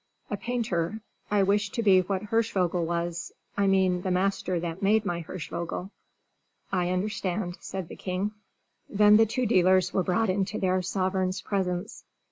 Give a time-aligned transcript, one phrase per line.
[0.31, 0.99] "A painter.
[1.29, 5.91] I wish to be what Hirschvogel was I mean the master that made my Hirschvogel."
[6.71, 8.31] "I understand," said the king.
[8.89, 12.03] Then the two dealers were brought into their sovereign's presence.